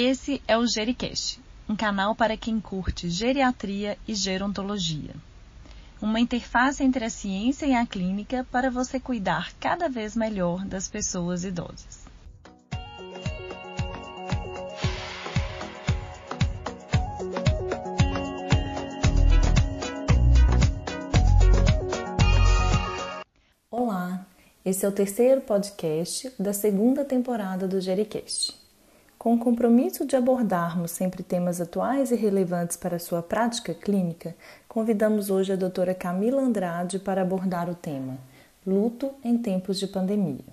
[0.00, 5.12] Esse é o Gericast, um canal para quem curte geriatria e gerontologia.
[6.00, 10.86] Uma interface entre a ciência e a clínica para você cuidar cada vez melhor das
[10.86, 12.06] pessoas idosas.
[23.68, 24.24] Olá,
[24.64, 28.67] esse é o terceiro podcast da segunda temporada do Gericast.
[29.18, 34.32] Com o compromisso de abordarmos sempre temas atuais e relevantes para a sua prática clínica,
[34.68, 38.16] convidamos hoje a doutora Camila Andrade para abordar o tema
[38.64, 40.44] Luto em tempos de pandemia.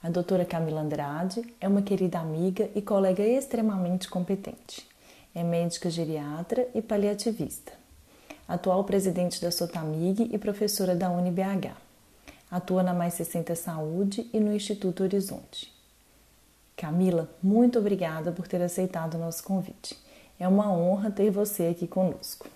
[0.00, 4.86] A doutora Camila Andrade é uma querida amiga e colega extremamente competente.
[5.34, 7.72] É médica geriatra e paliativista.
[8.46, 11.74] Atual presidente da Sotamig e professora da UniBH.
[12.48, 15.71] Atua na Mais 60 Saúde e no Instituto Horizonte.
[16.82, 19.96] Camila, muito obrigada por ter aceitado o nosso convite.
[20.36, 22.48] É uma honra ter você aqui conosco.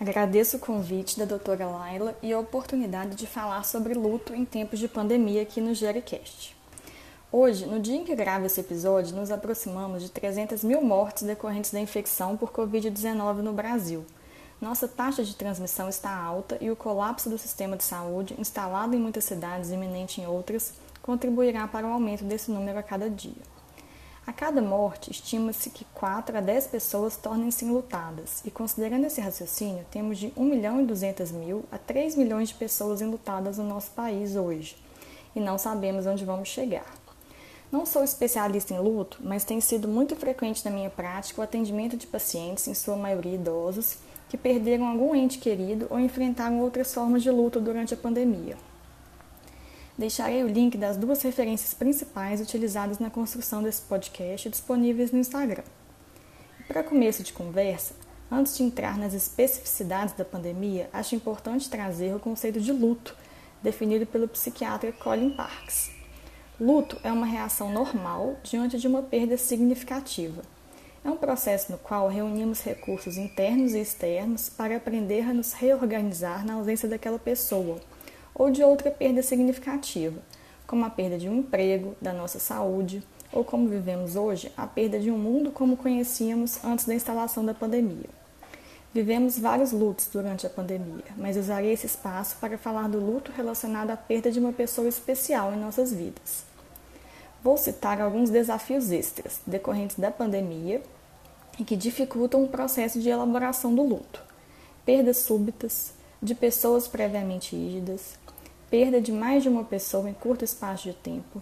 [0.00, 4.80] Agradeço o convite da doutora Laila e a oportunidade de falar sobre luto em tempos
[4.80, 6.56] de pandemia aqui no Gericast.
[7.30, 11.70] Hoje, no dia em que gravo esse episódio, nos aproximamos de 300 mil mortes decorrentes
[11.70, 14.04] da infecção por Covid-19 no Brasil.
[14.60, 18.98] Nossa taxa de transmissão está alta e o colapso do sistema de saúde, instalado em
[18.98, 20.74] muitas cidades e iminente em outras,
[21.06, 23.56] contribuirá para o aumento desse número a cada dia.
[24.26, 29.86] A cada morte, estima-se que 4 a 10 pessoas tornem-se enlutadas, e considerando esse raciocínio,
[29.88, 33.92] temos de 1 milhão e 200 mil a 3 milhões de pessoas enlutadas no nosso
[33.92, 34.76] país hoje,
[35.34, 36.92] e não sabemos onde vamos chegar.
[37.70, 41.96] Não sou especialista em luto, mas tem sido muito frequente na minha prática o atendimento
[41.96, 47.22] de pacientes, em sua maioria idosos, que perderam algum ente querido ou enfrentaram outras formas
[47.22, 48.56] de luto durante a pandemia.
[49.98, 55.62] Deixarei o link das duas referências principais utilizadas na construção desse podcast disponíveis no Instagram.
[56.68, 57.94] Para começo de conversa,
[58.30, 63.16] antes de entrar nas especificidades da pandemia, acho importante trazer o conceito de luto,
[63.62, 65.90] definido pelo psiquiatra Colin Parks.
[66.60, 70.42] Luto é uma reação normal diante de uma perda significativa.
[71.02, 76.44] É um processo no qual reunimos recursos internos e externos para aprender a nos reorganizar
[76.44, 77.80] na ausência daquela pessoa
[78.38, 80.20] ou de outra perda significativa,
[80.66, 83.02] como a perda de um emprego, da nossa saúde,
[83.32, 87.54] ou como vivemos hoje, a perda de um mundo como conhecíamos antes da instalação da
[87.54, 88.10] pandemia.
[88.92, 93.90] Vivemos vários lutos durante a pandemia, mas usarei esse espaço para falar do luto relacionado
[93.90, 96.44] à perda de uma pessoa especial em nossas vidas.
[97.42, 100.82] Vou citar alguns desafios extras decorrentes da pandemia
[101.58, 104.22] e que dificultam o processo de elaboração do luto.
[104.84, 105.92] Perdas súbitas,
[106.22, 108.18] de pessoas previamente rígidas,
[108.76, 111.40] perda de mais de uma pessoa em curto espaço de tempo,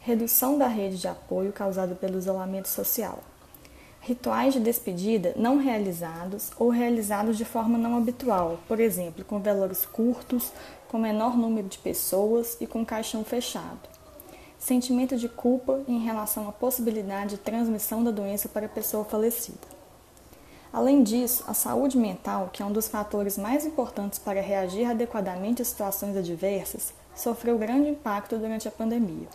[0.00, 3.20] redução da rede de apoio causada pelo isolamento social,
[4.00, 9.86] rituais de despedida não realizados ou realizados de forma não habitual, por exemplo, com velórios
[9.86, 10.52] curtos,
[10.88, 13.88] com menor número de pessoas e com caixão fechado.
[14.58, 19.81] Sentimento de culpa em relação à possibilidade de transmissão da doença para a pessoa falecida.
[20.72, 25.60] Além disso, a saúde mental, que é um dos fatores mais importantes para reagir adequadamente
[25.60, 29.28] a situações adversas, sofreu grande impacto durante a pandemia.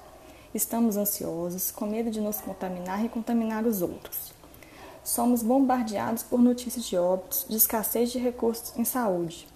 [0.51, 4.33] Estamos ansiosos, com medo de nos contaminar e contaminar os outros.
[5.03, 9.47] Somos bombardeados por notícias de óbitos, de escassez de recursos em saúde.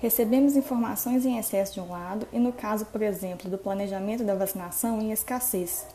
[0.00, 4.34] Recebemos informações em excesso de um lado e, no caso, por exemplo, do planejamento da
[4.34, 5.86] vacinação, em escassez.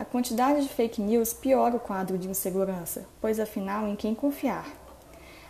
[0.00, 4.66] A quantidade de fake news piora o quadro de insegurança, pois afinal em quem confiar?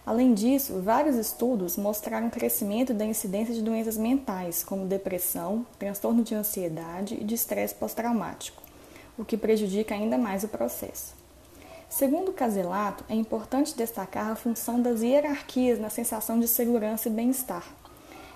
[0.04, 6.34] Além disso, vários estudos mostraram crescimento da incidência de doenças mentais, como depressão, transtorno de
[6.34, 8.60] ansiedade e de estresse pós-traumático,
[9.16, 11.14] o que prejudica ainda mais o processo.
[11.88, 17.72] Segundo Caselato, é importante destacar a função das hierarquias na sensação de segurança e bem-estar.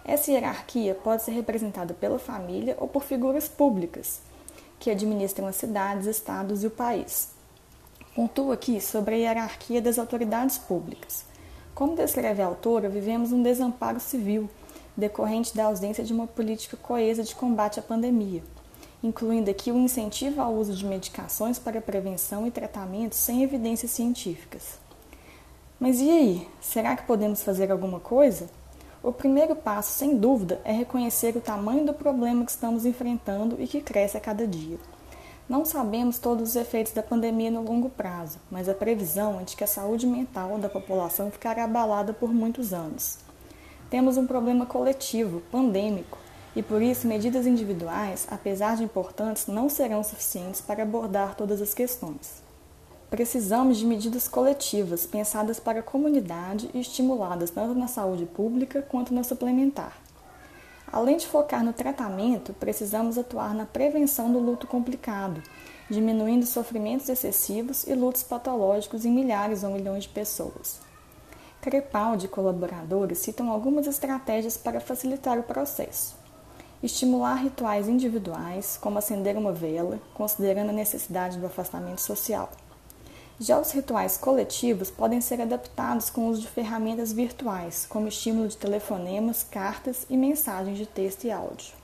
[0.04, 4.20] Essa hierarquia pode ser representada pela família ou por figuras públicas,
[4.78, 7.30] que administram as cidades, estados e o país.
[8.14, 11.24] Pontuo aqui sobre a hierarquia das autoridades públicas.
[11.74, 14.48] Como descreve a autora, vivemos um desamparo civil
[14.96, 18.42] decorrente da ausência de uma política coesa de combate à pandemia,
[19.02, 24.78] incluindo aqui o incentivo ao uso de medicações para prevenção e tratamento sem evidências científicas.
[25.80, 26.48] Mas e aí?
[26.60, 28.48] Será que podemos fazer alguma coisa?
[29.04, 33.66] O primeiro passo, sem dúvida, é reconhecer o tamanho do problema que estamos enfrentando e
[33.66, 34.78] que cresce a cada dia.
[35.46, 39.54] Não sabemos todos os efeitos da pandemia no longo prazo, mas a previsão é de
[39.54, 43.18] que a saúde mental da população ficará abalada por muitos anos.
[43.90, 46.16] Temos um problema coletivo, pandêmico,
[46.56, 51.74] e por isso medidas individuais, apesar de importantes, não serão suficientes para abordar todas as
[51.74, 52.42] questões.
[53.14, 59.14] Precisamos de medidas coletivas pensadas para a comunidade e estimuladas tanto na saúde pública quanto
[59.14, 59.96] na suplementar.
[60.92, 65.40] Além de focar no tratamento, precisamos atuar na prevenção do luto complicado,
[65.88, 70.80] diminuindo sofrimentos excessivos e lutos patológicos em milhares ou milhões de pessoas.
[71.60, 76.16] Crepaldi e colaboradores citam algumas estratégias para facilitar o processo.
[76.82, 82.50] Estimular rituais individuais, como acender uma vela, considerando a necessidade do afastamento social.
[83.40, 88.46] Já os rituais coletivos podem ser adaptados com o uso de ferramentas virtuais, como estímulo
[88.46, 91.74] de telefonemas, cartas e mensagens de texto e áudio.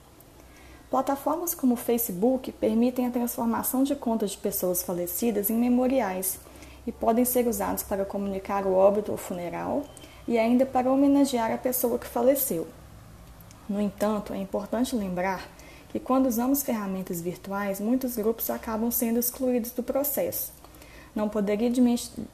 [0.89, 6.39] Plataformas como o Facebook permitem a transformação de contas de pessoas falecidas em memoriais
[6.87, 9.83] e podem ser usados para comunicar o óbito ou funeral
[10.29, 12.69] e ainda para homenagear a pessoa que faleceu.
[13.69, 15.49] No entanto, é importante lembrar
[15.89, 20.60] que quando usamos ferramentas virtuais, muitos grupos acabam sendo excluídos do processo.
[21.15, 21.71] Não poderia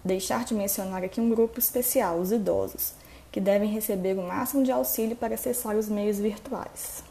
[0.05, 2.93] deixar de mencionar aqui um grupo especial, os idosos,
[3.33, 7.03] que devem receber o máximo de auxílio para acessar os meios virtuais.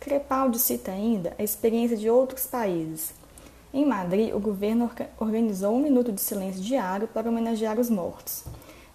[0.00, 3.12] Crepaldi cita ainda a experiência de outros países.
[3.72, 8.44] Em Madrid, o governo organizou um minuto de silêncio diário para homenagear os mortos.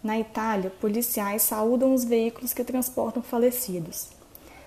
[0.04, 4.10] Na Itália, policiais saúdam os veículos que transportam falecidos.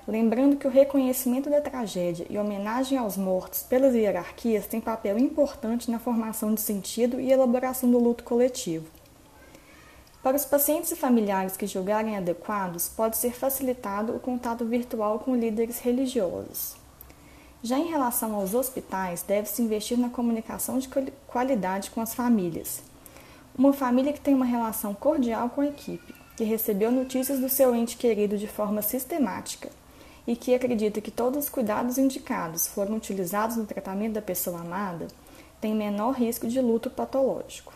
[0.09, 5.91] Lembrando que o reconhecimento da tragédia e homenagem aos mortos pelas hierarquias tem papel importante
[5.91, 8.87] na formação de sentido e elaboração do luto coletivo.
[10.23, 15.37] Para os pacientes e familiares que julgarem adequados, pode ser facilitado o contato virtual com
[15.37, 16.75] líderes religiosos.
[17.63, 20.89] Já em relação aos hospitais, deve-se investir na comunicação de
[21.27, 22.81] qualidade com as famílias.
[23.55, 27.75] Uma família que tem uma relação cordial com a equipe, que recebeu notícias do seu
[27.75, 29.69] ente querido de forma sistemática
[30.29, 35.09] e que acredita que todos os cuidados indicados foram utilizados no tratamento da pessoa amada,
[35.61, 37.73] tem menor risco de luto patológico.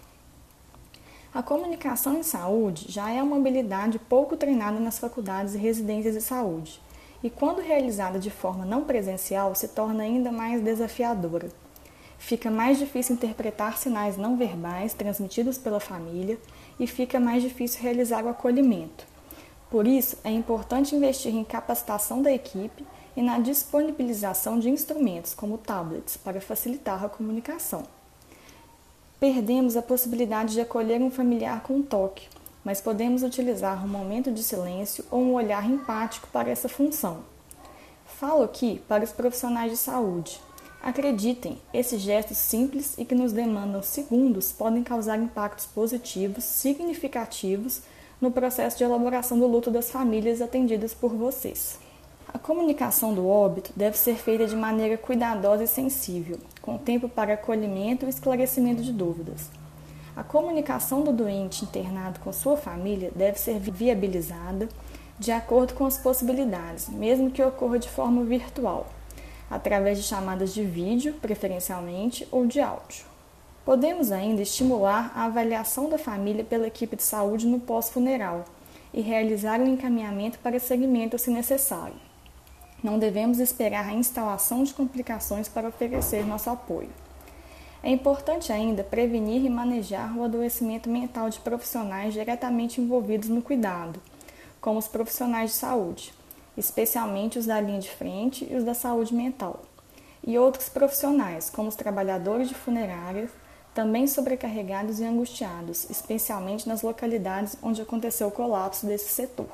[1.34, 6.20] A comunicação em saúde já é uma habilidade pouco treinada nas faculdades e residências de
[6.20, 6.80] saúde,
[7.24, 11.48] e quando realizada de forma não presencial, se torna ainda mais desafiadora
[12.22, 16.38] fica mais difícil interpretar sinais não verbais transmitidos pela família
[16.78, 19.04] e fica mais difícil realizar o acolhimento.
[19.72, 22.84] Por isso, é importante investir em capacitação da equipe
[23.16, 27.84] e na disponibilização de instrumentos como tablets para facilitar a comunicação.
[29.18, 32.28] Perdemos a possibilidade de acolher um familiar com um toque,
[32.62, 37.20] mas podemos utilizar um momento de silêncio ou um olhar empático para essa função.
[38.04, 40.38] Falo aqui para os profissionais de saúde,
[40.82, 47.82] Acreditem, esses gestos simples e que nos demandam segundos podem causar impactos positivos, significativos
[48.22, 51.80] no processo de elaboração do luto das famílias atendidas por vocês.
[52.32, 57.34] A comunicação do óbito deve ser feita de maneira cuidadosa e sensível, com tempo para
[57.34, 59.50] acolhimento e esclarecimento de dúvidas.
[60.14, 64.68] A comunicação do doente internado com sua família deve ser viabilizada
[65.18, 68.86] de acordo com as possibilidades, mesmo que ocorra de forma virtual
[69.50, 73.11] através de chamadas de vídeo, preferencialmente, ou de áudio.
[73.64, 78.44] Podemos ainda estimular a avaliação da família pela equipe de saúde no pós-funeral
[78.92, 81.94] e realizar um encaminhamento para segmento se necessário.
[82.82, 86.90] Não devemos esperar a instalação de complicações para oferecer nosso apoio.
[87.84, 94.00] É importante ainda prevenir e manejar o adoecimento mental de profissionais diretamente envolvidos no cuidado,
[94.60, 96.12] como os profissionais de saúde,
[96.56, 99.62] especialmente os da linha de frente e os da saúde mental,
[100.24, 103.30] e outros profissionais, como os trabalhadores de funerárias,
[103.74, 109.48] também sobrecarregados e angustiados, especialmente nas localidades onde aconteceu o colapso desse setor.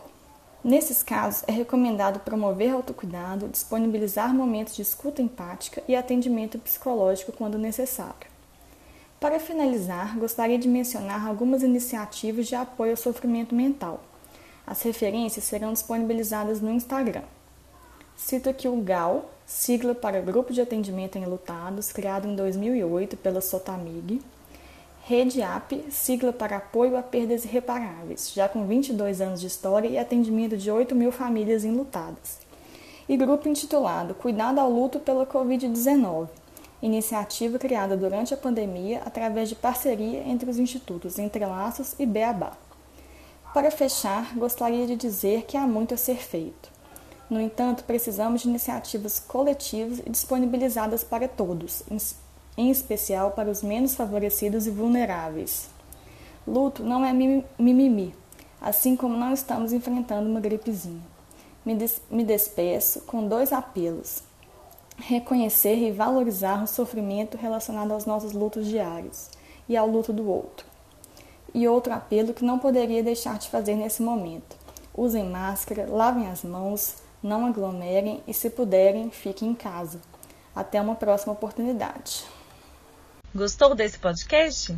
[0.62, 7.56] Nesses casos, é recomendado promover autocuidado, disponibilizar momentos de escuta empática e atendimento psicológico quando
[7.56, 8.28] necessário.
[9.20, 14.00] Para finalizar, gostaria de mencionar algumas iniciativas de apoio ao sofrimento mental,
[14.68, 17.22] as referências serão disponibilizadas no Instagram.
[18.14, 23.40] Cito aqui o GAL, sigla para Grupo de Atendimento em Lutados, criado em 2008 pela
[23.40, 24.20] Sotamig.
[25.04, 29.96] Rede AP, sigla para Apoio a Perdas Irreparáveis, já com 22 anos de história e
[29.96, 32.40] atendimento de 8 mil famílias enlutadas.
[33.08, 36.28] E grupo intitulado Cuidado ao Luto pela Covid-19,
[36.82, 42.52] iniciativa criada durante a pandemia através de parceria entre os institutos Entrelaços e Beabá.
[43.54, 46.77] Para fechar, gostaria de dizer que há muito a ser feito.
[47.30, 51.82] No entanto, precisamos de iniciativas coletivas e disponibilizadas para todos,
[52.56, 55.68] em especial para os menos favorecidos e vulneráveis.
[56.46, 58.14] Luto não é mimimi,
[58.60, 61.02] assim como não estamos enfrentando uma gripezinha.
[61.64, 64.22] me, des me despeço com dois apelos:
[64.96, 69.28] reconhecer e valorizar o sofrimento relacionado aos nossos lutos diários
[69.68, 70.66] e ao luto do outro.
[71.52, 74.56] E outro apelo que não poderia deixar de fazer nesse momento:
[74.94, 80.00] usem máscara, lavem as mãos, não aglomerem e, se puderem, fiquem em casa.
[80.54, 82.24] Até uma próxima oportunidade.
[83.34, 84.76] Gostou desse podcast?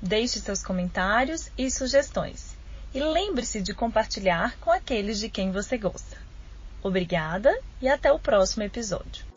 [0.00, 2.56] Deixe seus comentários e sugestões.
[2.94, 6.16] E lembre-se de compartilhar com aqueles de quem você gosta.
[6.82, 9.27] Obrigada e até o próximo episódio.